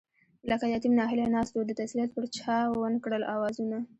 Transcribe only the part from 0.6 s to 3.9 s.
يتيم ناهيلی ناست وو، د تسليت پرې چا ونکړل آوازونه